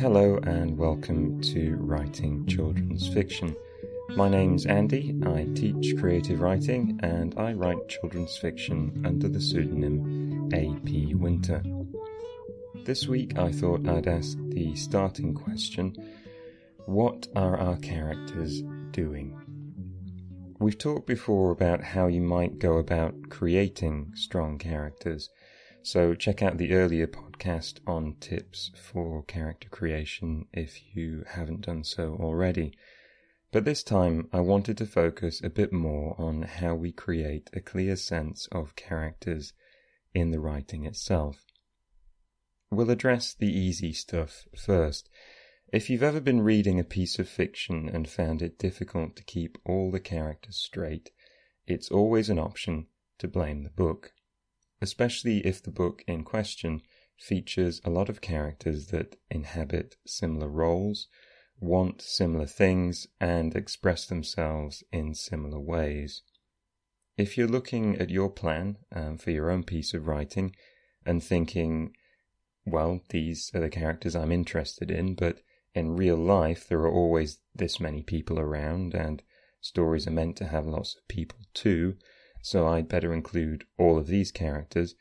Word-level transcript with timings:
Hello 0.00 0.38
and 0.44 0.78
welcome 0.78 1.42
to 1.42 1.76
Writing 1.76 2.46
Children's 2.46 3.06
Fiction. 3.12 3.54
My 4.16 4.30
name's 4.30 4.64
Andy, 4.64 5.14
I 5.26 5.46
teach 5.54 5.94
creative 5.98 6.40
writing 6.40 6.98
and 7.02 7.38
I 7.38 7.52
write 7.52 7.86
children's 7.86 8.34
fiction 8.38 9.02
under 9.04 9.28
the 9.28 9.42
pseudonym 9.42 10.48
A.P. 10.54 11.16
Winter. 11.16 11.62
This 12.86 13.06
week 13.08 13.38
I 13.38 13.52
thought 13.52 13.86
I'd 13.86 14.08
ask 14.08 14.38
the 14.38 14.74
starting 14.74 15.34
question 15.34 15.94
What 16.86 17.28
are 17.36 17.58
our 17.58 17.76
characters 17.76 18.62
doing? 18.92 19.38
We've 20.60 20.78
talked 20.78 21.06
before 21.06 21.50
about 21.50 21.84
how 21.84 22.06
you 22.06 22.22
might 22.22 22.58
go 22.58 22.78
about 22.78 23.28
creating 23.28 24.12
strong 24.14 24.56
characters, 24.56 25.28
so 25.82 26.14
check 26.14 26.42
out 26.42 26.58
the 26.58 26.72
earlier 26.72 27.06
podcast 27.06 27.78
on 27.86 28.16
tips 28.20 28.70
for 28.74 29.22
character 29.24 29.68
creation 29.68 30.46
if 30.52 30.94
you 30.94 31.24
haven't 31.26 31.62
done 31.62 31.84
so 31.84 32.16
already. 32.20 32.76
But 33.52 33.64
this 33.64 33.82
time 33.82 34.28
I 34.32 34.40
wanted 34.40 34.76
to 34.78 34.86
focus 34.86 35.42
a 35.42 35.50
bit 35.50 35.72
more 35.72 36.14
on 36.20 36.42
how 36.42 36.74
we 36.74 36.92
create 36.92 37.50
a 37.52 37.60
clear 37.60 37.96
sense 37.96 38.46
of 38.52 38.76
characters 38.76 39.52
in 40.14 40.30
the 40.30 40.40
writing 40.40 40.84
itself. 40.84 41.44
We'll 42.70 42.90
address 42.90 43.34
the 43.34 43.50
easy 43.50 43.92
stuff 43.92 44.46
first. 44.56 45.08
If 45.72 45.88
you've 45.88 46.02
ever 46.02 46.20
been 46.20 46.42
reading 46.42 46.78
a 46.78 46.84
piece 46.84 47.18
of 47.18 47.28
fiction 47.28 47.88
and 47.88 48.08
found 48.08 48.42
it 48.42 48.58
difficult 48.58 49.16
to 49.16 49.24
keep 49.24 49.58
all 49.64 49.90
the 49.90 50.00
characters 50.00 50.56
straight, 50.56 51.10
it's 51.66 51.90
always 51.90 52.28
an 52.28 52.38
option 52.38 52.86
to 53.18 53.28
blame 53.28 53.62
the 53.62 53.70
book, 53.70 54.12
especially 54.80 55.46
if 55.46 55.62
the 55.62 55.70
book 55.70 56.02
in 56.06 56.24
question 56.24 56.82
features 57.18 57.80
a 57.84 57.90
lot 57.90 58.08
of 58.08 58.20
characters 58.20 58.86
that 58.88 59.16
inhabit 59.30 59.96
similar 60.06 60.48
roles, 60.48 61.08
want 61.58 62.00
similar 62.00 62.46
things, 62.46 63.06
and 63.20 63.54
express 63.54 64.06
themselves 64.06 64.82
in 64.90 65.14
similar 65.14 65.60
ways. 65.60 66.22
If 67.18 67.36
you're 67.36 67.48
looking 67.48 67.96
at 67.98 68.08
your 68.08 68.30
plan 68.30 68.78
um, 68.92 69.18
for 69.18 69.30
your 69.30 69.50
own 69.50 69.64
piece 69.64 69.92
of 69.92 70.06
writing 70.06 70.56
and 71.04 71.22
thinking, 71.22 71.94
well, 72.64 73.00
these 73.10 73.50
are 73.54 73.60
the 73.60 73.68
characters 73.68 74.16
I'm 74.16 74.32
interested 74.32 74.90
in, 74.90 75.14
but 75.14 75.42
in 75.74 75.96
real 75.96 76.16
life 76.16 76.66
there 76.66 76.80
are 76.80 76.92
always 76.92 77.38
this 77.54 77.78
many 77.78 78.02
people 78.02 78.38
around 78.38 78.94
and 78.94 79.22
stories 79.60 80.06
are 80.06 80.12
meant 80.12 80.36
to 80.36 80.46
have 80.46 80.66
lots 80.66 80.96
of 80.96 81.06
people 81.08 81.38
too, 81.52 81.96
so 82.42 82.66
I'd 82.66 82.88
better 82.88 83.12
include 83.12 83.64
all 83.78 83.98
of 83.98 84.06
these 84.06 84.32
characters. 84.32 84.94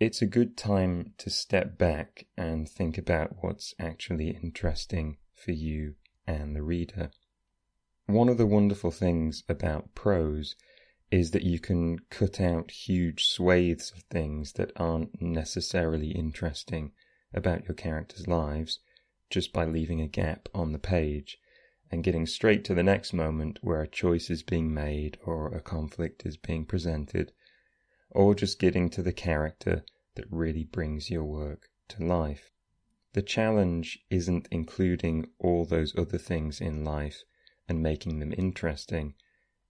It's 0.00 0.20
a 0.20 0.26
good 0.26 0.56
time 0.56 1.14
to 1.18 1.30
step 1.30 1.78
back 1.78 2.26
and 2.36 2.68
think 2.68 2.98
about 2.98 3.36
what's 3.40 3.74
actually 3.78 4.30
interesting 4.30 5.18
for 5.34 5.52
you 5.52 5.94
and 6.26 6.54
the 6.54 6.62
reader. 6.62 7.10
One 8.06 8.28
of 8.28 8.38
the 8.38 8.46
wonderful 8.46 8.90
things 8.90 9.44
about 9.48 9.94
prose 9.94 10.56
is 11.10 11.30
that 11.30 11.42
you 11.42 11.58
can 11.58 11.98
cut 12.10 12.40
out 12.40 12.70
huge 12.70 13.26
swathes 13.26 13.92
of 13.92 14.02
things 14.04 14.54
that 14.54 14.72
aren't 14.76 15.22
necessarily 15.22 16.10
interesting 16.10 16.92
about 17.32 17.64
your 17.68 17.74
characters' 17.74 18.26
lives 18.26 18.80
just 19.30 19.52
by 19.52 19.64
leaving 19.64 20.00
a 20.00 20.08
gap 20.08 20.48
on 20.54 20.72
the 20.72 20.78
page 20.78 21.38
and 21.94 22.02
getting 22.02 22.26
straight 22.26 22.64
to 22.64 22.74
the 22.74 22.82
next 22.82 23.12
moment 23.12 23.60
where 23.62 23.80
a 23.80 23.86
choice 23.86 24.28
is 24.28 24.42
being 24.42 24.74
made 24.74 25.16
or 25.24 25.54
a 25.54 25.60
conflict 25.60 26.26
is 26.26 26.36
being 26.36 26.66
presented, 26.66 27.30
or 28.10 28.34
just 28.34 28.58
getting 28.58 28.90
to 28.90 29.00
the 29.00 29.12
character 29.12 29.84
that 30.16 30.26
really 30.28 30.64
brings 30.64 31.08
your 31.08 31.22
work 31.22 31.68
to 31.86 32.04
life. 32.04 32.50
The 33.12 33.22
challenge 33.22 34.00
isn't 34.10 34.48
including 34.50 35.28
all 35.38 35.64
those 35.64 35.96
other 35.96 36.18
things 36.18 36.60
in 36.60 36.84
life 36.84 37.22
and 37.68 37.80
making 37.80 38.18
them 38.18 38.34
interesting. 38.36 39.14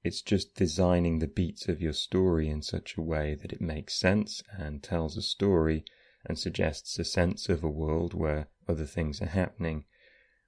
It's 0.03 0.23
just 0.23 0.55
designing 0.55 1.19
the 1.19 1.27
beats 1.27 1.69
of 1.69 1.83
your 1.83 1.93
story 1.93 2.49
in 2.49 2.63
such 2.63 2.97
a 2.97 3.03
way 3.03 3.35
that 3.35 3.53
it 3.53 3.61
makes 3.61 4.01
sense 4.01 4.43
and 4.51 4.83
tells 4.83 5.19
a 5.19 5.23
story 5.23 5.85
and 6.25 6.39
suggests 6.39 6.99
a 6.99 7.05
sense 7.05 7.51
of 7.51 7.63
a 7.63 7.69
world 7.69 8.15
where 8.15 8.49
other 8.67 8.87
things 8.87 9.21
are 9.21 9.27
happening, 9.27 9.85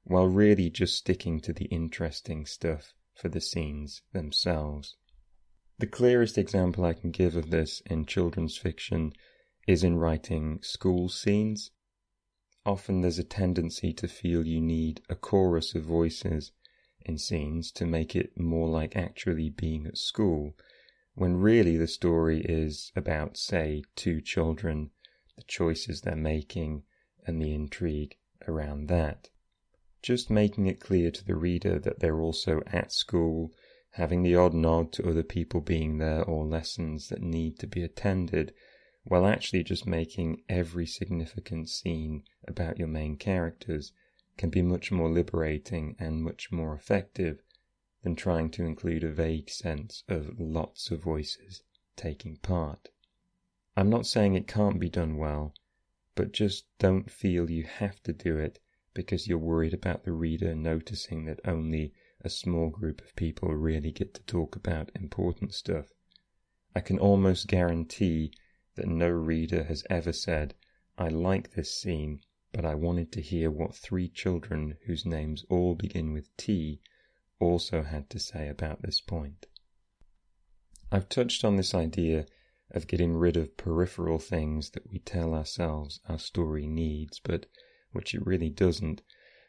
while 0.09 0.29
really 0.29 0.71
just 0.71 0.97
sticking 0.97 1.41
to 1.41 1.53
the 1.53 1.65
interesting 1.65 2.47
stuff 2.47 2.95
for 3.13 3.29
the 3.29 3.41
scenes 3.41 4.03
themselves. 4.13 4.95
The 5.79 5.87
clearest 5.89 6.39
example 6.39 6.85
I 6.85 6.93
can 6.93 7.11
give 7.11 7.35
of 7.35 7.51
this 7.51 7.83
in 7.87 8.07
children's 8.07 8.57
fiction 8.57 9.13
is 9.67 9.83
in 9.83 9.97
writing 9.97 10.61
school 10.63 11.09
scenes. 11.09 11.73
Often 12.65 13.01
there's 13.01 13.19
a 13.19 13.25
tendency 13.25 13.93
to 13.95 14.07
feel 14.07 14.47
you 14.47 14.61
need 14.61 15.01
a 15.09 15.17
chorus 15.17 15.75
of 15.75 15.83
voices 15.83 16.53
in 17.01 17.19
scenes 17.19 17.73
to 17.73 17.85
make 17.85 18.15
it 18.15 18.39
more 18.39 18.69
like 18.69 18.95
actually 18.95 19.51
being 19.51 19.87
at 19.87 19.99
school, 19.99 20.57
when 21.15 21.37
really 21.37 21.77
the 21.77 21.89
story 21.89 22.43
is 22.43 22.93
about, 22.95 23.37
say, 23.37 23.83
two 23.97 24.21
children, 24.21 24.91
the 25.37 25.43
choices 25.45 26.03
they're 26.03 26.15
making, 26.15 26.85
and 27.27 27.43
the 27.43 27.53
intrigue 27.53 28.17
around 28.47 28.87
that. 28.87 29.31
Just 30.07 30.31
making 30.31 30.69
it 30.69 30.79
clear 30.79 31.11
to 31.11 31.25
the 31.25 31.35
reader 31.35 31.81
that 31.81 31.99
they're 31.99 32.21
also 32.21 32.63
at 32.69 32.93
school, 32.93 33.53
having 33.95 34.23
the 34.23 34.37
odd 34.37 34.55
nod 34.55 34.93
to 34.93 35.11
other 35.11 35.25
people 35.25 35.61
being 35.61 35.99
there 35.99 36.23
or 36.23 36.47
lessons 36.47 37.09
that 37.09 37.21
need 37.21 37.59
to 37.59 37.67
be 37.67 37.83
attended, 37.83 38.55
while 39.03 39.27
actually 39.27 39.65
just 39.65 39.85
making 39.85 40.45
every 40.49 40.87
significant 40.87 41.69
scene 41.69 42.23
about 42.47 42.79
your 42.79 42.87
main 42.87 43.17
characters 43.17 43.91
can 44.37 44.49
be 44.49 44.63
much 44.63 44.93
more 44.93 45.11
liberating 45.11 45.97
and 45.99 46.23
much 46.23 46.53
more 46.53 46.73
effective 46.73 47.43
than 48.05 48.15
trying 48.15 48.49
to 48.49 48.65
include 48.65 49.03
a 49.03 49.11
vague 49.11 49.51
sense 49.51 50.05
of 50.07 50.39
lots 50.39 50.93
of 50.93 51.03
voices 51.03 51.65
taking 51.97 52.37
part. 52.37 52.91
I'm 53.77 53.91
not 53.91 54.07
saying 54.07 54.37
it 54.37 54.47
can't 54.47 54.79
be 54.79 54.89
done 54.89 55.17
well, 55.17 55.53
but 56.15 56.31
just 56.31 56.67
don't 56.79 57.11
feel 57.11 57.51
you 57.51 57.65
have 57.65 58.01
to 58.05 58.13
do 58.13 58.39
it 58.39 58.61
because 58.97 59.29
you're 59.29 59.39
worried 59.39 59.75
about 59.75 60.03
the 60.03 60.13
reader 60.13 60.57
noticing 60.57 61.27
that 61.27 61.39
only 61.45 61.93
a 62.23 62.29
small 62.29 62.69
group 62.69 63.01
of 63.01 63.15
people 63.15 63.55
really 63.55 63.93
get 63.93 64.13
to 64.15 64.23
talk 64.25 64.57
about 64.57 64.91
important 64.97 65.55
stuff. 65.55 65.93
I 66.75 66.81
can 66.81 66.99
almost 66.99 67.47
guarantee 67.47 68.33
that 68.75 68.89
no 68.89 69.09
reader 69.09 69.63
has 69.63 69.85
ever 69.89 70.13
said, 70.13 70.55
I 70.99 71.07
like 71.09 71.53
this 71.53 71.79
scene 71.79 72.21
but 72.57 72.65
I 72.65 72.75
wanted 72.75 73.13
to 73.13 73.21
hear 73.21 73.51
what 73.51 73.75
three 73.75 74.09
children 74.09 74.79
whose 74.87 75.05
names 75.05 75.45
all 75.51 75.75
begin 75.75 76.15
with 76.15 76.35
T 76.39 76.81
also 77.39 77.83
had 77.83 78.09
to 78.09 78.19
say 78.19 78.49
about 78.49 78.81
this 78.81 78.99
point. 78.99 79.45
I've 80.91 81.11
touched 81.11 81.45
on 81.45 81.57
this 81.57 81.75
idea 81.75 82.25
of 82.71 82.87
getting 82.87 83.13
rid 83.13 83.37
of 83.37 83.59
peripheral 83.59 84.19
things 84.19 84.71
that 84.71 84.91
we 84.91 85.01
tell 85.01 85.35
ourselves 85.35 86.01
our 86.09 86.19
story 86.19 86.67
needs, 86.67 87.21
but 87.21 87.45
which 87.93 88.15
it 88.15 88.27
really 88.27 88.51
doesn't, 88.51 89.03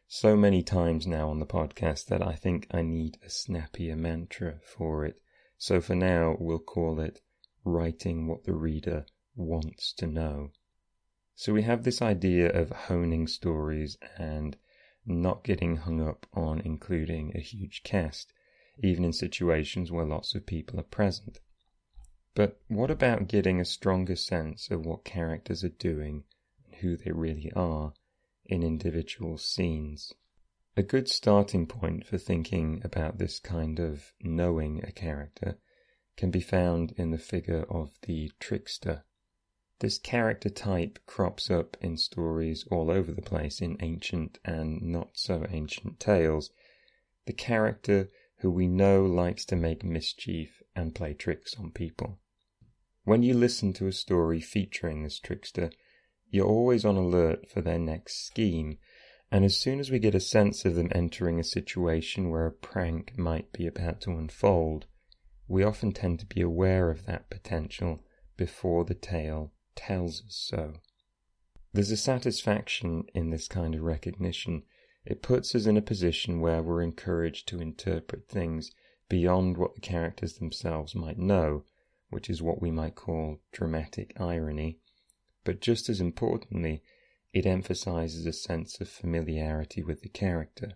so 0.08 0.36
many 0.38 0.64
times 0.64 1.06
now 1.06 1.30
on 1.30 1.40
the 1.40 1.46
podcast 1.46 2.06
that 2.06 2.22
I 2.22 2.34
think 2.34 2.68
I 2.72 2.82
need 2.82 3.18
a 3.26 3.30
snappier 3.30 3.96
mantra 3.96 4.60
for 4.64 5.06
it. 5.06 5.22
So 5.58 5.82
for 5.82 5.96
now, 5.96 6.38
we'll 6.40 6.60
call 6.60 7.00
it 7.00 7.22
writing 7.66 8.28
what 8.28 8.46
the 8.46 8.54
reader 8.54 9.06
wants 9.36 9.92
to 9.94 10.08
know. 10.08 10.52
So 11.36 11.54
we 11.54 11.64
have 11.64 11.84
this 11.84 12.02
idea 12.02 12.50
of 12.50 12.70
honing 12.70 13.28
stories 13.28 13.98
and 14.18 14.56
not 15.06 15.44
getting 15.44 15.78
hung 15.78 16.02
up 16.02 16.26
on 16.34 16.62
including 16.62 17.32
a 17.36 17.40
huge 17.40 17.84
cast, 17.84 18.34
even 18.82 19.04
in 19.04 19.14
situations 19.14 19.92
where 19.92 20.06
lots 20.06 20.36
of 20.36 20.46
people 20.46 20.80
are 20.80 20.84
present. 20.84 21.40
But 22.34 22.60
what 22.68 22.92
about 22.92 23.28
getting 23.28 23.60
a 23.60 23.66
stronger 23.66 24.16
sense 24.16 24.70
of 24.70 24.86
what 24.86 25.04
characters 25.04 25.64
are 25.64 25.70
doing 25.70 26.24
and 26.66 26.76
who 26.76 26.96
they 26.96 27.12
really 27.12 27.52
are 27.56 27.94
in 28.48 28.64
individual 28.64 29.38
scenes? 29.38 30.14
A 30.76 30.84
good 30.84 31.08
starting 31.08 31.68
point 31.68 32.06
for 32.06 32.18
thinking 32.18 32.82
about 32.84 33.18
this 33.18 33.40
kind 33.40 33.80
of 33.80 34.14
knowing 34.22 34.84
a 34.84 34.92
character 34.92 35.58
can 36.16 36.32
be 36.32 36.42
found 36.42 36.94
in 36.98 37.12
the 37.12 37.18
figure 37.18 37.66
of 37.70 37.92
the 38.04 38.32
trickster 38.40 39.04
this 39.80 40.00
character 40.00 40.50
type 40.50 40.98
crops 41.06 41.52
up 41.52 41.78
in 41.82 41.98
stories 41.98 42.66
all 42.72 42.90
over 42.90 43.12
the 43.12 43.22
place 43.22 43.62
in 43.62 43.78
ancient 43.80 44.40
and 44.44 44.82
not 44.82 45.12
so 45.14 45.46
ancient 45.50 46.00
tales. 46.00 46.50
The 47.28 47.34
character 47.34 48.10
who 48.40 48.50
we 48.50 48.68
know 48.68 49.06
likes 49.06 49.46
to 49.46 49.56
make 49.56 49.84
mischief 49.84 50.64
and 50.76 50.96
play 50.96 51.14
tricks 51.14 51.56
on 51.60 51.72
people. 51.72 52.20
When 53.04 53.22
you 53.22 53.36
listen 53.36 53.72
to 53.74 53.88
a 53.88 53.92
story 53.92 54.42
featuring 54.42 55.04
this 55.04 55.20
trickster, 55.20 55.70
you're 56.30 56.46
always 56.46 56.86
on 56.86 56.96
alert 56.96 57.50
for 57.50 57.62
their 57.62 57.80
next 57.80 58.26
scheme, 58.26 58.78
and 59.32 59.44
as 59.44 59.58
soon 59.58 59.80
as 59.80 59.92
we 59.92 60.00
get 60.00 60.16
a 60.16 60.20
sense 60.20 60.66
of 60.66 60.76
them 60.76 60.90
entering 60.94 61.40
a 61.40 61.44
situation 61.44 62.30
where 62.30 62.46
a 62.46 62.52
prank 62.52 63.18
might 63.18 63.52
be 63.52 63.68
about 63.68 64.02
to 64.02 64.12
unfold, 64.12 64.86
we 65.48 65.64
often 65.64 65.92
tend 65.92 66.20
to 66.20 66.26
be 66.26 66.42
aware 66.42 66.90
of 66.90 67.06
that 67.06 67.30
potential 67.30 68.04
before 68.36 68.86
the 68.86 68.94
tale 68.94 69.54
tells 69.76 70.24
us 70.26 70.48
so. 70.50 70.74
There's 71.74 71.92
a 71.92 71.98
satisfaction 71.98 73.06
in 73.14 73.30
this 73.30 73.48
kind 73.48 73.76
of 73.76 73.82
recognition. 73.82 74.64
It 75.06 75.22
puts 75.22 75.54
us 75.56 75.66
in 75.66 75.78
a 75.78 75.82
position 75.82 76.42
where 76.42 76.62
we're 76.62 76.82
encouraged 76.82 77.48
to 77.50 77.62
interpret 77.62 78.28
things 78.28 78.72
beyond 79.10 79.58
what 79.58 79.76
the 79.76 79.82
characters 79.82 80.38
themselves 80.38 80.96
might 80.96 81.18
know, 81.18 81.64
which 82.10 82.30
is 82.30 82.42
what 82.42 82.62
we 82.62 82.72
might 82.72 82.96
call 82.96 83.40
dramatic 83.52 84.14
irony. 84.20 84.80
But 85.48 85.62
just 85.62 85.88
as 85.88 86.02
importantly, 86.02 86.84
it 87.32 87.46
emphasizes 87.46 88.26
a 88.26 88.34
sense 88.34 88.82
of 88.82 88.90
familiarity 88.90 89.82
with 89.82 90.02
the 90.02 90.10
character. 90.10 90.76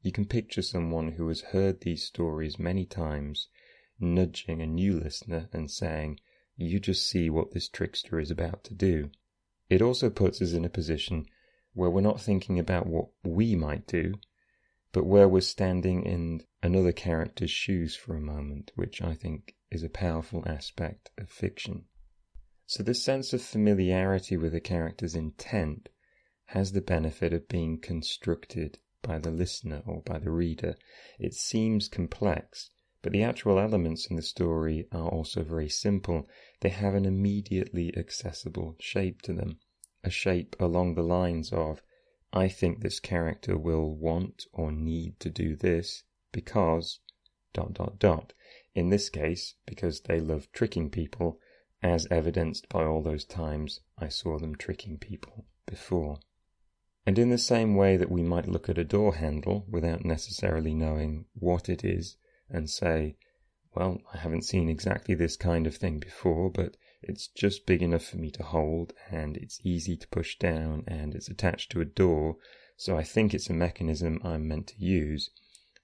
You 0.00 0.10
can 0.10 0.24
picture 0.24 0.62
someone 0.62 1.12
who 1.12 1.28
has 1.28 1.42
heard 1.52 1.82
these 1.82 2.04
stories 2.04 2.58
many 2.58 2.86
times 2.86 3.48
nudging 3.98 4.62
a 4.62 4.66
new 4.66 4.98
listener 4.98 5.50
and 5.52 5.70
saying, 5.70 6.18
You 6.56 6.80
just 6.80 7.06
see 7.06 7.28
what 7.28 7.50
this 7.50 7.68
trickster 7.68 8.18
is 8.18 8.30
about 8.30 8.64
to 8.64 8.74
do. 8.74 9.10
It 9.68 9.82
also 9.82 10.08
puts 10.08 10.40
us 10.40 10.54
in 10.54 10.64
a 10.64 10.70
position 10.70 11.26
where 11.74 11.90
we're 11.90 12.00
not 12.00 12.22
thinking 12.22 12.58
about 12.58 12.86
what 12.86 13.08
we 13.22 13.54
might 13.54 13.86
do, 13.86 14.14
but 14.92 15.04
where 15.04 15.28
we're 15.28 15.42
standing 15.42 16.04
in 16.04 16.46
another 16.62 16.92
character's 16.92 17.50
shoes 17.50 17.96
for 17.96 18.16
a 18.16 18.20
moment, 18.22 18.72
which 18.76 19.02
I 19.02 19.12
think 19.12 19.56
is 19.70 19.82
a 19.82 19.90
powerful 19.90 20.42
aspect 20.46 21.10
of 21.18 21.28
fiction. 21.28 21.84
So, 22.72 22.84
this 22.84 23.02
sense 23.02 23.32
of 23.32 23.42
familiarity 23.42 24.36
with 24.36 24.54
a 24.54 24.60
character's 24.60 25.16
intent 25.16 25.88
has 26.54 26.70
the 26.70 26.80
benefit 26.80 27.32
of 27.32 27.48
being 27.48 27.80
constructed 27.80 28.78
by 29.02 29.18
the 29.18 29.32
listener 29.32 29.82
or 29.84 30.02
by 30.02 30.20
the 30.20 30.30
reader. 30.30 30.76
It 31.18 31.34
seems 31.34 31.88
complex, 31.88 32.70
but 33.02 33.10
the 33.10 33.24
actual 33.24 33.58
elements 33.58 34.06
in 34.06 34.14
the 34.14 34.22
story 34.22 34.86
are 34.92 35.08
also 35.08 35.42
very 35.42 35.68
simple. 35.68 36.28
They 36.60 36.68
have 36.68 36.94
an 36.94 37.06
immediately 37.06 37.92
accessible 37.96 38.76
shape 38.78 39.20
to 39.22 39.32
them, 39.32 39.58
a 40.04 40.10
shape 40.10 40.54
along 40.60 40.94
the 40.94 41.02
lines 41.02 41.52
of, 41.52 41.82
I 42.32 42.46
think 42.46 42.82
this 42.82 43.00
character 43.00 43.58
will 43.58 43.92
want 43.96 44.44
or 44.52 44.70
need 44.70 45.18
to 45.18 45.28
do 45.28 45.56
this 45.56 46.04
because 46.30 47.00
dot 47.52 47.74
dot 47.74 47.98
dot. 47.98 48.32
In 48.76 48.90
this 48.90 49.08
case, 49.08 49.56
because 49.66 50.02
they 50.02 50.20
love 50.20 50.46
tricking 50.52 50.88
people, 50.88 51.40
as 51.82 52.06
evidenced 52.10 52.68
by 52.68 52.84
all 52.84 53.02
those 53.02 53.24
times 53.24 53.80
I 53.98 54.08
saw 54.08 54.38
them 54.38 54.54
tricking 54.54 54.98
people 54.98 55.46
before. 55.66 56.18
And 57.06 57.18
in 57.18 57.30
the 57.30 57.38
same 57.38 57.74
way 57.74 57.96
that 57.96 58.10
we 58.10 58.22
might 58.22 58.48
look 58.48 58.68
at 58.68 58.78
a 58.78 58.84
door 58.84 59.14
handle 59.14 59.64
without 59.68 60.04
necessarily 60.04 60.74
knowing 60.74 61.24
what 61.34 61.68
it 61.68 61.84
is 61.84 62.16
and 62.48 62.68
say, 62.68 63.16
well, 63.74 64.00
I 64.12 64.18
haven't 64.18 64.44
seen 64.44 64.68
exactly 64.68 65.14
this 65.14 65.36
kind 65.36 65.66
of 65.66 65.76
thing 65.76 65.98
before, 65.98 66.50
but 66.50 66.76
it's 67.02 67.28
just 67.28 67.66
big 67.66 67.82
enough 67.82 68.04
for 68.04 68.18
me 68.18 68.30
to 68.32 68.42
hold 68.42 68.92
and 69.10 69.36
it's 69.36 69.60
easy 69.64 69.96
to 69.96 70.08
push 70.08 70.36
down 70.38 70.84
and 70.86 71.14
it's 71.14 71.28
attached 71.28 71.72
to 71.72 71.80
a 71.80 71.86
door, 71.86 72.36
so 72.76 72.96
I 72.96 73.04
think 73.04 73.32
it's 73.32 73.48
a 73.48 73.54
mechanism 73.54 74.20
I'm 74.22 74.46
meant 74.46 74.66
to 74.68 74.84
use. 74.84 75.30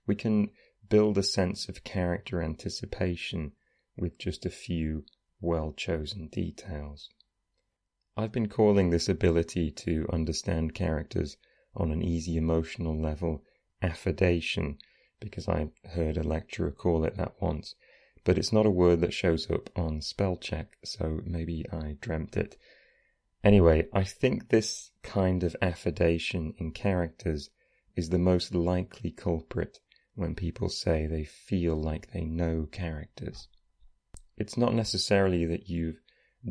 We 0.07 0.15
can 0.15 0.51
build 0.89 1.17
a 1.17 1.23
sense 1.23 1.69
of 1.69 1.85
character 1.85 2.43
anticipation 2.43 3.53
with 3.97 4.19
just 4.19 4.45
a 4.45 4.51
few 4.51 5.05
well 5.47 5.73
chosen 5.73 6.27
details. 6.27 7.09
I've 8.17 8.33
been 8.33 8.49
calling 8.49 8.91
this 8.91 9.09
ability 9.09 9.71
to 9.71 10.09
understand 10.13 10.75
characters 10.75 11.37
on 11.75 11.93
an 11.93 12.03
easy 12.03 12.37
emotional 12.37 13.01
level 13.01 13.45
affidation 13.81 14.79
because 15.21 15.49
I 15.49 15.69
heard 15.91 16.17
a 16.17 16.23
lecturer 16.23 16.73
call 16.73 17.05
it 17.05 17.17
that 17.17 17.41
once, 17.41 17.75
but 18.25 18.37
it's 18.37 18.53
not 18.53 18.67
a 18.67 18.71
word 18.71 19.01
that 19.03 19.15
shows 19.15 19.51
up 19.51 19.71
on 19.79 20.01
spell 20.01 20.37
check, 20.37 20.77
so 20.85 21.21
maybe 21.25 21.65
I 21.71 21.97
dreamt 22.01 22.37
it. 22.37 22.57
Anyway, 23.45 23.87
I 23.93 24.03
think 24.03 24.49
this 24.49 24.91
kind 25.03 25.45
of 25.45 25.55
affidation 25.63 26.55
in 26.59 26.73
characters 26.73 27.51
is 27.95 28.09
the 28.11 28.19
most 28.19 28.55
likely 28.55 29.11
culprit 29.11 29.79
when 30.15 30.35
people 30.35 30.69
say 30.69 31.07
they 31.07 31.25
feel 31.25 31.77
like 31.77 32.11
they 32.11 32.25
know 32.25 32.67
characters. 32.71 33.49
It's 34.39 34.57
not 34.57 34.75
necessarily 34.75 35.47
that 35.47 35.71
you've 35.71 36.01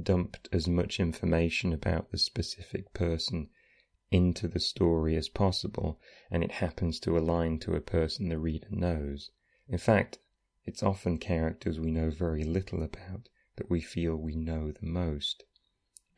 dumped 0.02 0.50
as 0.52 0.68
much 0.68 1.00
information 1.00 1.72
about 1.72 2.10
the 2.10 2.18
specific 2.18 2.92
person 2.94 3.50
into 4.10 4.48
the 4.48 4.60
story 4.60 5.16
as 5.16 5.30
possible, 5.30 6.00
and 6.32 6.44
it 6.44 6.54
happens 6.54 7.00
to 7.02 7.18
align 7.18 7.60
to 7.60 7.76
a 7.76 7.82
person 7.82 8.30
the 8.30 8.40
reader 8.40 8.70
knows. 8.72 9.30
In 9.68 9.78
fact, 9.78 10.18
it's 10.64 10.82
often 10.82 11.20
characters 11.20 11.80
we 11.80 11.92
know 11.92 12.10
very 12.10 12.44
little 12.44 12.82
about 12.82 13.30
that 13.58 13.70
we 13.70 13.82
feel 13.82 14.16
we 14.16 14.36
know 14.36 14.72
the 14.72 14.86
most. 14.86 15.44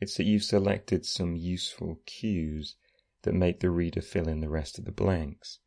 It's 0.00 0.16
that 0.16 0.24
you've 0.24 0.44
selected 0.44 1.04
some 1.04 1.36
useful 1.36 2.00
cues 2.06 2.76
that 3.22 3.34
make 3.34 3.60
the 3.60 3.70
reader 3.70 4.00
fill 4.00 4.26
in 4.26 4.40
the 4.40 4.48
rest 4.48 4.78
of 4.78 4.86
the 4.86 4.92
blanks, 4.92 5.58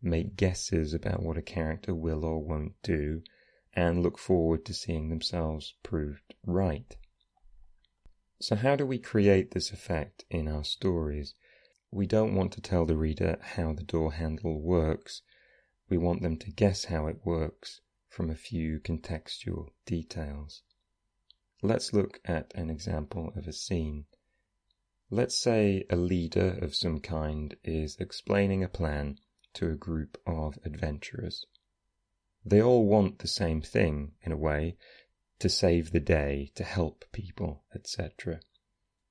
make 0.00 0.36
guesses 0.36 0.94
about 0.94 1.22
what 1.22 1.36
a 1.36 1.42
character 1.42 1.94
will 1.94 2.24
or 2.24 2.38
won't 2.38 2.80
do, 2.82 3.22
and 3.74 4.02
look 4.02 4.18
forward 4.18 4.64
to 4.64 4.74
seeing 4.74 5.08
themselves 5.08 5.74
proved 5.82 6.34
right. 6.44 6.96
So, 8.40 8.56
how 8.56 8.76
do 8.76 8.86
we 8.86 8.98
create 8.98 9.50
this 9.50 9.72
effect 9.72 10.24
in 10.30 10.46
our 10.46 10.64
stories? 10.64 11.34
We 11.90 12.06
don't 12.06 12.34
want 12.34 12.52
to 12.52 12.60
tell 12.60 12.86
the 12.86 12.96
reader 12.96 13.38
how 13.40 13.72
the 13.72 13.82
door 13.82 14.12
handle 14.12 14.60
works. 14.60 15.22
We 15.88 15.96
want 15.96 16.22
them 16.22 16.36
to 16.38 16.50
guess 16.50 16.84
how 16.84 17.06
it 17.06 17.24
works 17.24 17.80
from 18.08 18.30
a 18.30 18.36
few 18.36 18.80
contextual 18.80 19.70
details. 19.86 20.62
Let's 21.62 21.92
look 21.92 22.20
at 22.24 22.52
an 22.54 22.70
example 22.70 23.32
of 23.34 23.48
a 23.48 23.52
scene. 23.52 24.06
Let's 25.10 25.36
say 25.38 25.84
a 25.90 25.96
leader 25.96 26.58
of 26.60 26.76
some 26.76 27.00
kind 27.00 27.56
is 27.64 27.96
explaining 27.96 28.62
a 28.62 28.68
plan 28.68 29.18
to 29.54 29.70
a 29.70 29.74
group 29.74 30.20
of 30.26 30.58
adventurers. 30.64 31.46
They 32.44 32.62
all 32.62 32.86
want 32.86 33.18
the 33.18 33.28
same 33.28 33.60
thing, 33.60 34.12
in 34.22 34.32
a 34.32 34.36
way, 34.36 34.76
to 35.40 35.48
save 35.48 35.90
the 35.90 36.00
day, 36.00 36.50
to 36.54 36.64
help 36.64 37.04
people, 37.12 37.64
etc. 37.74 38.40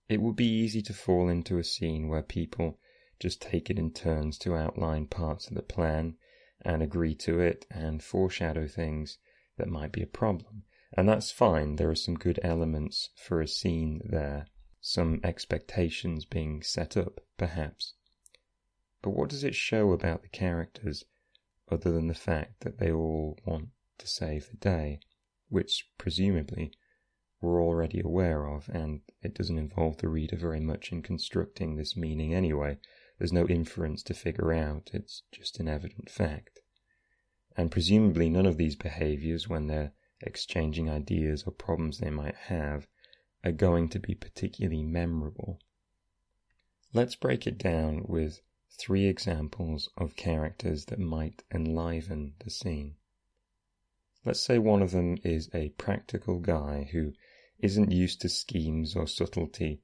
It 0.09 0.21
would 0.21 0.35
be 0.35 0.47
easy 0.47 0.81
to 0.83 0.93
fall 0.93 1.29
into 1.29 1.57
a 1.57 1.63
scene 1.63 2.07
where 2.07 2.23
people 2.23 2.79
just 3.19 3.41
take 3.41 3.69
it 3.69 3.79
in 3.79 3.91
turns 3.91 4.37
to 4.39 4.55
outline 4.55 5.07
parts 5.07 5.47
of 5.47 5.55
the 5.55 5.61
plan 5.61 6.15
and 6.61 6.81
agree 6.81 7.15
to 7.15 7.39
it 7.39 7.65
and 7.69 8.03
foreshadow 8.03 8.67
things 8.67 9.17
that 9.57 9.67
might 9.67 9.91
be 9.91 10.01
a 10.01 10.07
problem. 10.07 10.63
And 10.93 11.09
that's 11.09 11.31
fine, 11.31 11.75
there 11.75 11.89
are 11.89 11.95
some 11.95 12.15
good 12.15 12.39
elements 12.43 13.09
for 13.15 13.41
a 13.41 13.47
scene 13.47 14.01
there, 14.05 14.47
some 14.79 15.19
expectations 15.23 16.25
being 16.25 16.63
set 16.63 16.95
up, 16.95 17.19
perhaps. 17.37 17.93
But 19.01 19.11
what 19.11 19.29
does 19.29 19.43
it 19.43 19.55
show 19.55 19.91
about 19.91 20.21
the 20.21 20.29
characters 20.29 21.03
other 21.69 21.91
than 21.91 22.07
the 22.07 22.13
fact 22.13 22.61
that 22.61 22.79
they 22.79 22.91
all 22.91 23.37
want 23.45 23.69
to 23.97 24.07
save 24.07 24.49
the 24.49 24.57
day? 24.57 24.99
which 25.49 25.89
presumably 25.97 26.71
we're 27.39 27.63
already 27.63 28.01
aware 28.01 28.47
of, 28.47 28.67
and 28.69 29.01
it 29.21 29.33
doesn't 29.35 29.57
involve 29.57 29.97
the 29.97 30.09
reader 30.09 30.35
very 30.35 30.59
much 30.59 30.91
in 30.91 31.01
constructing 31.01 31.75
this 31.75 31.95
meaning 31.95 32.33
anyway. 32.33 32.77
There's 33.17 33.33
no 33.33 33.47
inference 33.47 34.03
to 34.03 34.13
figure 34.13 34.51
out, 34.51 34.89
it's 34.93 35.23
just 35.31 35.59
an 35.59 35.67
evident 35.67 36.09
fact. 36.09 36.59
And 37.55 37.71
presumably 37.71 38.29
none 38.29 38.45
of 38.45 38.57
these 38.57 38.75
behaviors, 38.75 39.47
when 39.47 39.67
they're 39.67 39.93
exchanging 40.21 40.89
ideas 40.89 41.43
or 41.45 41.51
problems 41.51 41.99
they 41.99 42.09
might 42.09 42.35
have, 42.35 42.87
are 43.43 43.51
going 43.51 43.89
to 43.89 43.99
be 43.99 44.15
particularly 44.15 44.83
memorable. 44.83 45.59
Let's 46.93 47.15
break 47.15 47.45
it 47.47 47.57
down 47.57 48.03
with 48.07 48.41
three 48.69 49.05
examples 49.05 49.89
of 49.97 50.15
characters 50.15 50.85
that 50.85 50.99
might 50.99 51.43
enliven 51.51 52.33
the 52.39 52.49
scene. 52.49 52.95
Let's 54.25 54.41
say 54.41 54.57
one 54.57 54.81
of 54.81 54.91
them 54.91 55.17
is 55.23 55.49
a 55.53 55.69
practical 55.69 56.39
guy 56.39 56.89
who 56.91 57.13
isn't 57.59 57.91
used 57.91 58.21
to 58.21 58.29
schemes 58.29 58.95
or 58.95 59.07
subtlety, 59.07 59.81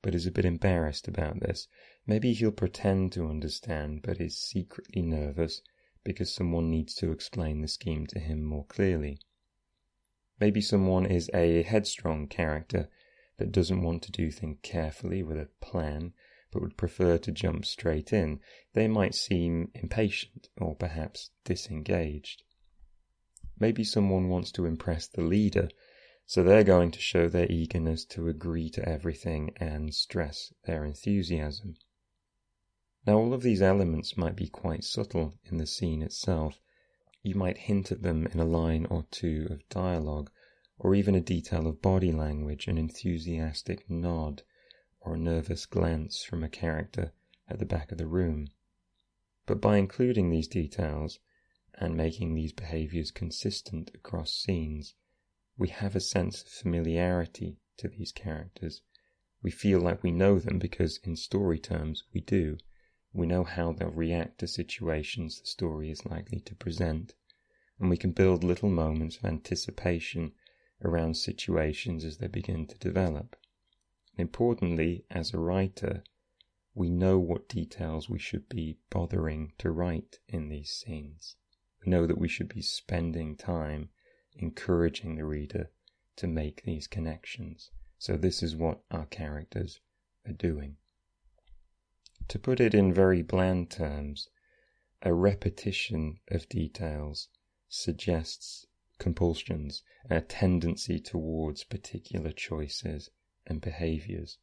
but 0.00 0.14
is 0.14 0.26
a 0.26 0.32
bit 0.32 0.44
embarrassed 0.44 1.06
about 1.06 1.40
this. 1.40 1.68
Maybe 2.06 2.32
he'll 2.32 2.52
pretend 2.52 3.12
to 3.12 3.28
understand, 3.28 4.02
but 4.02 4.20
is 4.20 4.38
secretly 4.38 5.02
nervous 5.02 5.62
because 6.02 6.34
someone 6.34 6.70
needs 6.70 6.94
to 6.96 7.12
explain 7.12 7.60
the 7.60 7.68
scheme 7.68 8.06
to 8.08 8.18
him 8.18 8.42
more 8.42 8.64
clearly. 8.64 9.20
Maybe 10.40 10.60
someone 10.60 11.06
is 11.06 11.30
a 11.32 11.62
headstrong 11.62 12.26
character 12.26 12.88
that 13.36 13.52
doesn't 13.52 13.82
want 13.82 14.02
to 14.02 14.10
do 14.10 14.30
things 14.30 14.58
carefully 14.62 15.22
with 15.22 15.38
a 15.38 15.48
plan, 15.60 16.14
but 16.52 16.62
would 16.62 16.76
prefer 16.76 17.18
to 17.18 17.32
jump 17.32 17.64
straight 17.64 18.12
in. 18.12 18.38
They 18.74 18.86
might 18.86 19.14
seem 19.14 19.70
impatient 19.74 20.48
or 20.58 20.76
perhaps 20.76 21.30
disengaged. 21.44 22.42
Maybe 23.58 23.84
someone 23.84 24.28
wants 24.28 24.52
to 24.52 24.66
impress 24.66 25.06
the 25.08 25.22
leader, 25.22 25.70
so 26.26 26.42
they're 26.42 26.64
going 26.64 26.90
to 26.92 27.00
show 27.00 27.28
their 27.28 27.50
eagerness 27.50 28.04
to 28.06 28.28
agree 28.28 28.68
to 28.70 28.88
everything 28.88 29.52
and 29.56 29.94
stress 29.94 30.52
their 30.64 30.84
enthusiasm. 30.84 31.76
Now, 33.06 33.18
all 33.18 33.34
of 33.34 33.42
these 33.42 33.62
elements 33.62 34.16
might 34.16 34.36
be 34.36 34.48
quite 34.48 34.84
subtle 34.84 35.38
in 35.44 35.56
the 35.56 35.66
scene 35.66 36.02
itself. 36.02 36.60
You 37.22 37.34
might 37.34 37.58
hint 37.58 37.90
at 37.90 38.02
them 38.02 38.26
in 38.26 38.38
a 38.38 38.44
line 38.44 38.86
or 38.86 39.06
two 39.10 39.48
of 39.50 39.68
dialogue, 39.68 40.30
or 40.78 40.94
even 40.94 41.14
a 41.14 41.20
detail 41.20 41.66
of 41.66 41.82
body 41.82 42.12
language, 42.12 42.68
an 42.68 42.78
enthusiastic 42.78 43.88
nod, 43.90 44.42
or 45.04 45.14
a 45.14 45.18
nervous 45.18 45.66
glance 45.66 46.22
from 46.22 46.44
a 46.44 46.48
character 46.48 47.12
at 47.48 47.58
the 47.58 47.66
back 47.66 47.90
of 47.90 47.98
the 47.98 48.06
room. 48.06 48.48
But 49.46 49.60
by 49.60 49.76
including 49.78 50.30
these 50.30 50.46
details 50.46 51.18
and 51.74 51.96
making 51.96 52.34
these 52.34 52.52
behaviors 52.52 53.10
consistent 53.10 53.90
across 53.94 54.32
scenes, 54.32 54.94
we 55.58 55.68
have 55.68 55.96
a 55.96 56.00
sense 56.00 56.42
of 56.42 56.48
familiarity 56.48 57.58
to 57.78 57.88
these 57.88 58.12
characters. 58.12 58.82
We 59.42 59.50
feel 59.50 59.80
like 59.80 60.02
we 60.02 60.12
know 60.12 60.38
them 60.38 60.58
because, 60.60 60.98
in 61.02 61.16
story 61.16 61.58
terms, 61.58 62.04
we 62.14 62.20
do. 62.20 62.58
We 63.12 63.26
know 63.26 63.42
how 63.42 63.72
they'll 63.72 63.90
react 63.90 64.38
to 64.38 64.46
situations 64.46 65.40
the 65.40 65.46
story 65.46 65.90
is 65.90 66.06
likely 66.06 66.40
to 66.40 66.54
present, 66.54 67.14
and 67.78 67.90
we 67.90 67.96
can 67.96 68.12
build 68.12 68.44
little 68.44 68.70
moments 68.70 69.16
of 69.16 69.24
anticipation 69.24 70.32
around 70.84 71.16
situations 71.16 72.04
as 72.04 72.18
they 72.18 72.28
begin 72.28 72.66
to 72.68 72.78
develop. 72.78 73.36
Importantly, 74.18 75.06
as 75.10 75.32
a 75.32 75.38
writer, 75.38 76.04
we 76.74 76.90
know 76.90 77.18
what 77.18 77.48
details 77.48 78.10
we 78.10 78.18
should 78.18 78.46
be 78.48 78.76
bothering 78.90 79.54
to 79.56 79.70
write 79.70 80.18
in 80.28 80.50
these 80.50 80.70
scenes. 80.70 81.36
We 81.82 81.90
know 81.90 82.06
that 82.06 82.18
we 82.18 82.28
should 82.28 82.48
be 82.48 82.60
spending 82.60 83.36
time 83.36 83.88
encouraging 84.34 85.16
the 85.16 85.24
reader 85.24 85.70
to 86.16 86.26
make 86.26 86.62
these 86.62 86.86
connections. 86.86 87.70
So, 87.98 88.18
this 88.18 88.42
is 88.42 88.54
what 88.54 88.82
our 88.90 89.06
characters 89.06 89.80
are 90.26 90.32
doing. 90.32 90.76
To 92.28 92.38
put 92.38 92.60
it 92.60 92.74
in 92.74 92.92
very 92.92 93.22
bland 93.22 93.70
terms, 93.70 94.28
a 95.00 95.14
repetition 95.14 96.20
of 96.28 96.48
details 96.50 97.28
suggests 97.66 98.66
compulsions, 98.98 99.82
a 100.10 100.20
tendency 100.20 101.00
towards 101.00 101.64
particular 101.64 102.30
choices 102.30 103.10
and 103.46 103.60
behaviors. 103.60 104.38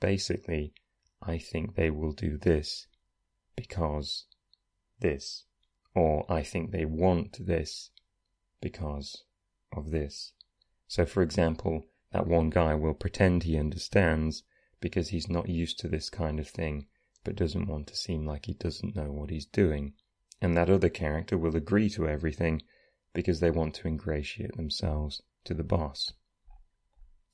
Basically, 0.00 0.74
I 1.20 1.38
think 1.38 1.74
they 1.74 1.90
will 1.90 2.12
do 2.12 2.36
this 2.36 2.86
because 3.54 4.26
this, 5.00 5.44
or 5.94 6.30
I 6.30 6.42
think 6.42 6.70
they 6.70 6.84
want 6.84 7.46
this 7.46 7.90
because 8.60 9.24
of 9.72 9.90
this. 9.90 10.32
So, 10.88 11.06
for 11.06 11.22
example, 11.22 11.86
that 12.12 12.26
one 12.26 12.50
guy 12.50 12.74
will 12.74 12.94
pretend 12.94 13.42
he 13.42 13.56
understands 13.56 14.42
because 14.80 15.08
he's 15.08 15.28
not 15.28 15.48
used 15.48 15.78
to 15.78 15.88
this 15.88 16.10
kind 16.10 16.38
of 16.38 16.48
thing, 16.48 16.86
but 17.24 17.36
doesn't 17.36 17.68
want 17.68 17.86
to 17.86 17.96
seem 17.96 18.26
like 18.26 18.46
he 18.46 18.54
doesn't 18.54 18.96
know 18.96 19.10
what 19.12 19.30
he's 19.30 19.46
doing. 19.46 19.94
And 20.40 20.56
that 20.56 20.68
other 20.68 20.88
character 20.88 21.38
will 21.38 21.56
agree 21.56 21.88
to 21.90 22.08
everything 22.08 22.62
because 23.12 23.40
they 23.40 23.50
want 23.50 23.74
to 23.76 23.88
ingratiate 23.88 24.56
themselves 24.56 25.22
to 25.44 25.54
the 25.54 25.62
boss. 25.62 26.12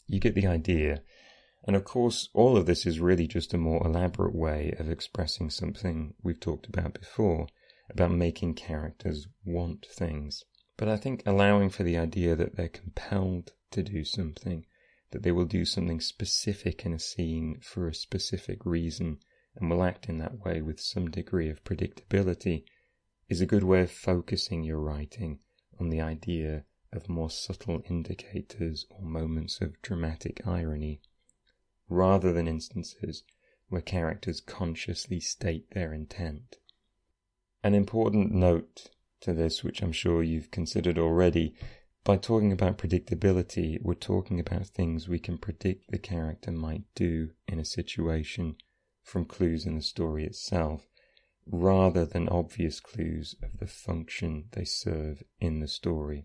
You 0.09 0.21
get 0.21 0.35
the 0.35 0.47
idea. 0.47 1.03
And 1.65 1.77
of 1.77 1.85
course, 1.85 2.31
all 2.33 2.57
of 2.57 2.65
this 2.67 2.87
is 2.87 2.99
really 2.99 3.27
just 3.27 3.53
a 3.53 3.59
more 3.59 3.87
elaborate 3.87 4.35
way 4.35 4.75
of 4.79 4.91
expressing 4.91 5.51
something 5.51 6.15
we've 6.23 6.41
talked 6.41 6.67
about 6.67 6.95
before 6.95 7.47
about 7.91 8.11
making 8.11 8.55
characters 8.55 9.27
want 9.45 9.87
things. 9.87 10.45
But 10.79 10.89
I 10.89 10.97
think 10.97 11.23
allowing 11.27 11.71
for 11.71 11.83
the 11.83 11.99
idea 11.99 12.37
that 12.37 12.57
they're 12.57 12.69
compelled 12.69 13.53
to 13.71 13.83
do 13.83 14.05
something, 14.05 14.65
that 15.11 15.23
they 15.23 15.33
will 15.33 15.45
do 15.45 15.65
something 15.65 16.01
specific 16.01 16.87
in 16.87 16.93
a 16.93 16.99
scene 16.99 17.59
for 17.61 17.89
a 17.89 17.95
specific 17.95 18.65
reason 18.65 19.19
and 19.57 19.69
will 19.69 19.83
act 19.83 20.09
in 20.09 20.19
that 20.19 20.45
way 20.45 20.63
with 20.63 20.81
some 20.81 21.11
degree 21.11 21.51
of 21.51 21.65
predictability, 21.65 22.65
is 23.29 23.41
a 23.41 23.47
good 23.47 23.65
way 23.65 23.83
of 23.83 23.91
focusing 23.91 24.63
your 24.63 24.81
writing 24.81 25.41
on 25.79 25.91
the 25.91 26.01
idea 26.01 26.65
of 26.93 27.09
more 27.09 27.31
subtle 27.31 27.83
indicators 27.89 28.87
or 28.91 29.03
moments 29.03 29.61
of 29.61 29.81
dramatic 29.83 30.47
irony, 30.47 31.01
rather 31.89 32.33
than 32.33 32.49
instances 32.49 33.25
where 33.69 33.83
characters 33.83 34.41
consciously 34.41 35.21
state 35.21 35.71
their 35.73 35.93
intent. 35.93 36.57
An 37.63 37.75
important 37.75 38.33
note 38.33 38.91
to 39.21 39.35
this, 39.35 39.63
which 39.63 39.83
I'm 39.83 39.93
sure 39.93 40.23
you've 40.23 40.51
considered 40.51 40.99
already, 40.99 41.55
by 42.05 42.17
talking 42.17 42.53
about 42.53 42.79
predictability, 42.79 43.79
we're 43.83 43.95
talking 43.95 44.41
about 44.41 44.67
things 44.67 45.09
we 45.09 45.19
can 45.19 45.37
predict 45.37 45.91
the 45.91 45.99
character 45.99 46.51
might 46.51 46.85
do 46.95 47.33
in 47.47 47.59
a 47.59 47.65
situation 47.65 48.57
from 49.03 49.27
clues 49.27 49.67
in 49.67 49.75
the 49.75 49.83
story 49.83 50.25
itself, 50.25 50.89
rather 51.47 52.07
than 52.07 52.29
obvious 52.29 52.81
clues 52.81 53.35
of 53.43 53.59
the 53.59 53.67
function 53.67 54.45
they 54.53 54.65
serve 54.65 55.23
in 55.41 55.61
the 55.61 55.69
story. 55.69 56.25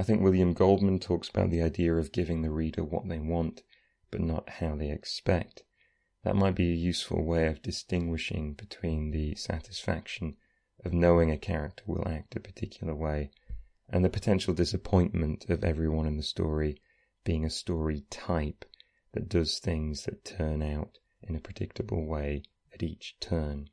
I 0.00 0.02
think 0.02 0.22
William 0.22 0.54
Goldman 0.54 0.98
talks 0.98 1.28
about 1.28 1.50
the 1.50 1.60
idea 1.60 1.94
of 1.94 2.10
giving 2.10 2.40
the 2.40 2.50
reader 2.50 2.82
what 2.82 3.06
they 3.06 3.18
want, 3.18 3.62
but 4.10 4.22
not 4.22 4.48
how 4.48 4.74
they 4.74 4.90
expect. 4.90 5.62
That 6.24 6.36
might 6.36 6.54
be 6.54 6.70
a 6.70 6.74
useful 6.74 7.22
way 7.22 7.48
of 7.48 7.60
distinguishing 7.60 8.54
between 8.54 9.10
the 9.10 9.34
satisfaction 9.34 10.38
of 10.86 10.94
knowing 10.94 11.30
a 11.30 11.36
character 11.36 11.84
will 11.86 12.08
act 12.08 12.34
a 12.34 12.40
particular 12.40 12.94
way 12.94 13.30
and 13.90 14.02
the 14.02 14.08
potential 14.08 14.54
disappointment 14.54 15.50
of 15.50 15.62
everyone 15.62 16.06
in 16.06 16.16
the 16.16 16.22
story 16.22 16.80
being 17.22 17.44
a 17.44 17.50
story 17.50 18.06
type 18.08 18.64
that 19.12 19.28
does 19.28 19.58
things 19.58 20.06
that 20.06 20.24
turn 20.24 20.62
out 20.62 20.96
in 21.22 21.36
a 21.36 21.40
predictable 21.40 22.06
way 22.06 22.42
at 22.72 22.82
each 22.82 23.18
turn. 23.20 23.68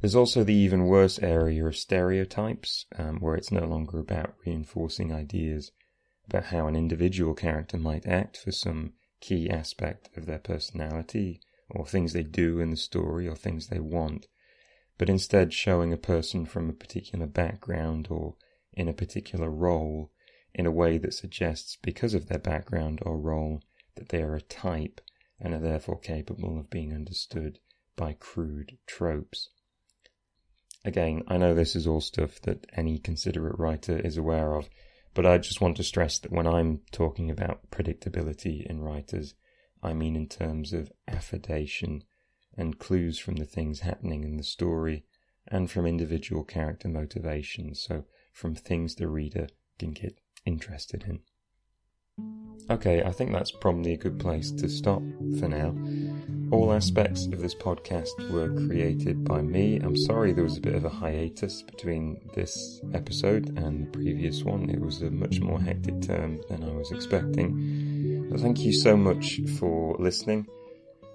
There's 0.00 0.14
also 0.14 0.44
the 0.44 0.54
even 0.54 0.84
worse 0.84 1.18
area 1.20 1.64
of 1.64 1.76
stereotypes, 1.76 2.84
um, 2.96 3.18
where 3.18 3.34
it's 3.34 3.50
no 3.50 3.64
longer 3.64 3.98
about 3.98 4.34
reinforcing 4.44 5.12
ideas 5.12 5.72
about 6.28 6.44
how 6.46 6.66
an 6.66 6.76
individual 6.76 7.34
character 7.34 7.78
might 7.78 8.06
act 8.06 8.36
for 8.36 8.52
some 8.52 8.92
key 9.20 9.48
aspect 9.48 10.10
of 10.16 10.26
their 10.26 10.38
personality, 10.38 11.40
or 11.70 11.86
things 11.86 12.12
they 12.12 12.22
do 12.22 12.60
in 12.60 12.70
the 12.70 12.76
story, 12.76 13.26
or 13.26 13.34
things 13.34 13.68
they 13.68 13.80
want, 13.80 14.26
but 14.98 15.08
instead 15.08 15.54
showing 15.54 15.92
a 15.92 15.96
person 15.96 16.44
from 16.44 16.68
a 16.68 16.74
particular 16.74 17.26
background 17.26 18.08
or 18.10 18.36
in 18.74 18.88
a 18.88 18.92
particular 18.92 19.50
role 19.50 20.12
in 20.54 20.66
a 20.66 20.70
way 20.70 20.98
that 20.98 21.14
suggests, 21.14 21.76
because 21.82 22.12
of 22.12 22.28
their 22.28 22.38
background 22.38 23.00
or 23.02 23.18
role, 23.18 23.62
that 23.94 24.10
they 24.10 24.22
are 24.22 24.34
a 24.34 24.42
type 24.42 25.00
and 25.40 25.54
are 25.54 25.58
therefore 25.58 25.98
capable 25.98 26.58
of 26.58 26.70
being 26.70 26.92
understood 26.92 27.58
by 27.96 28.12
crude 28.12 28.76
tropes. 28.86 29.48
Again, 30.86 31.24
I 31.26 31.36
know 31.36 31.52
this 31.52 31.74
is 31.74 31.88
all 31.88 32.00
stuff 32.00 32.40
that 32.42 32.64
any 32.72 33.00
considerate 33.00 33.58
writer 33.58 33.98
is 33.98 34.16
aware 34.16 34.54
of, 34.54 34.70
but 35.14 35.26
I 35.26 35.36
just 35.36 35.60
want 35.60 35.76
to 35.78 35.82
stress 35.82 36.20
that 36.20 36.30
when 36.30 36.46
I'm 36.46 36.82
talking 36.92 37.28
about 37.28 37.72
predictability 37.72 38.64
in 38.64 38.80
writers, 38.80 39.34
I 39.82 39.94
mean 39.94 40.14
in 40.14 40.28
terms 40.28 40.72
of 40.72 40.92
affidation 41.08 42.04
and 42.56 42.78
clues 42.78 43.18
from 43.18 43.34
the 43.34 43.44
things 43.44 43.80
happening 43.80 44.22
in 44.22 44.36
the 44.36 44.44
story 44.44 45.04
and 45.48 45.68
from 45.68 45.86
individual 45.86 46.44
character 46.44 46.88
motivations, 46.88 47.80
so 47.80 48.04
from 48.32 48.54
things 48.54 48.94
the 48.94 49.08
reader 49.08 49.48
can 49.80 49.90
get 49.90 50.20
interested 50.44 51.02
in. 51.02 51.18
Okay, 52.70 53.02
I 53.02 53.10
think 53.10 53.32
that's 53.32 53.50
probably 53.50 53.92
a 53.94 53.98
good 53.98 54.20
place 54.20 54.52
to 54.52 54.68
stop 54.68 55.02
for 55.40 55.48
now. 55.48 55.74
All 56.52 56.72
aspects 56.72 57.26
of 57.26 57.40
this 57.40 57.54
podcast 57.54 58.30
were 58.30 58.48
created 58.66 59.24
by 59.24 59.42
me. 59.42 59.78
I'm 59.78 59.96
sorry 59.96 60.32
there 60.32 60.44
was 60.44 60.58
a 60.58 60.60
bit 60.60 60.76
of 60.76 60.84
a 60.84 60.88
hiatus 60.88 61.62
between 61.62 62.20
this 62.34 62.80
episode 62.94 63.58
and 63.58 63.86
the 63.86 63.90
previous 63.90 64.44
one. 64.44 64.70
It 64.70 64.80
was 64.80 65.02
a 65.02 65.10
much 65.10 65.40
more 65.40 65.60
hectic 65.60 66.02
term 66.02 66.40
than 66.48 66.62
I 66.62 66.72
was 66.72 66.92
expecting. 66.92 68.28
But 68.30 68.40
thank 68.40 68.60
you 68.60 68.72
so 68.72 68.96
much 68.96 69.40
for 69.58 69.96
listening. 69.98 70.46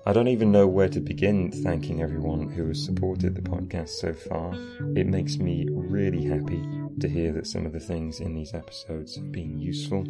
I 0.05 0.13
don't 0.13 0.27
even 0.27 0.51
know 0.51 0.67
where 0.67 0.89
to 0.89 0.99
begin 0.99 1.51
thanking 1.51 2.01
everyone 2.01 2.49
who 2.49 2.67
has 2.67 2.83
supported 2.83 3.35
the 3.35 3.41
podcast 3.41 3.89
so 3.89 4.13
far. 4.13 4.53
It 4.97 5.07
makes 5.07 5.37
me 5.37 5.67
really 5.69 6.25
happy 6.25 6.80
to 6.99 7.07
hear 7.07 7.31
that 7.33 7.47
some 7.47 7.65
of 7.65 7.73
the 7.73 7.79
things 7.79 8.19
in 8.19 8.35
these 8.35 8.53
episodes 8.53 9.15
have 9.15 9.31
been 9.31 9.57
useful. 9.57 10.05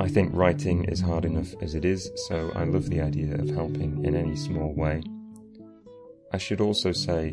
I 0.00 0.08
think 0.08 0.34
writing 0.34 0.84
is 0.84 1.00
hard 1.00 1.24
enough 1.24 1.54
as 1.62 1.74
it 1.74 1.84
is, 1.84 2.10
so 2.28 2.52
I 2.54 2.64
love 2.64 2.90
the 2.90 3.00
idea 3.00 3.34
of 3.34 3.48
helping 3.50 4.04
in 4.04 4.14
any 4.14 4.36
small 4.36 4.72
way. 4.74 5.02
I 6.32 6.38
should 6.38 6.60
also 6.60 6.92
say 6.92 7.30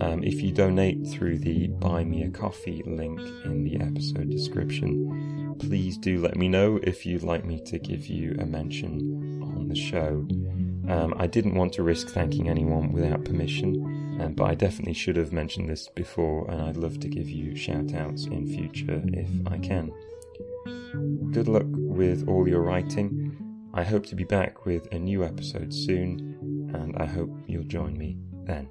um, 0.00 0.22
if 0.22 0.40
you 0.40 0.52
donate 0.52 1.06
through 1.08 1.38
the 1.38 1.66
Buy 1.68 2.04
Me 2.04 2.22
a 2.22 2.30
Coffee 2.30 2.82
link 2.86 3.20
in 3.44 3.64
the 3.64 3.80
episode 3.84 4.30
description, 4.30 5.56
please 5.58 5.98
do 5.98 6.20
let 6.20 6.36
me 6.36 6.48
know 6.48 6.78
if 6.82 7.04
you'd 7.04 7.24
like 7.24 7.44
me 7.44 7.60
to 7.66 7.78
give 7.78 8.06
you 8.06 8.36
a 8.38 8.46
mention 8.46 9.42
on 9.42 9.68
the 9.68 9.74
show. 9.74 10.26
Um, 10.88 11.14
I 11.18 11.26
didn't 11.26 11.54
want 11.54 11.74
to 11.74 11.82
risk 11.82 12.08
thanking 12.08 12.48
anyone 12.48 12.92
without 12.92 13.24
permission, 13.24 14.18
um, 14.20 14.32
but 14.32 14.44
I 14.44 14.54
definitely 14.54 14.94
should 14.94 15.16
have 15.16 15.32
mentioned 15.32 15.68
this 15.68 15.88
before, 15.88 16.50
and 16.50 16.62
I'd 16.62 16.76
love 16.76 16.98
to 17.00 17.08
give 17.08 17.28
you 17.28 17.54
shout 17.54 17.92
outs 17.94 18.24
in 18.26 18.46
future 18.46 19.02
if 19.12 19.28
I 19.46 19.58
can. 19.58 19.92
Good 21.32 21.48
luck 21.48 21.66
with 21.66 22.26
all 22.26 22.48
your 22.48 22.62
writing. 22.62 23.36
I 23.74 23.84
hope 23.84 24.06
to 24.06 24.16
be 24.16 24.24
back 24.24 24.64
with 24.64 24.90
a 24.92 24.98
new 24.98 25.24
episode 25.24 25.74
soon, 25.74 26.70
and 26.74 26.96
I 26.96 27.04
hope 27.04 27.30
you'll 27.46 27.64
join 27.64 27.96
me 27.98 28.16
then. 28.44 28.70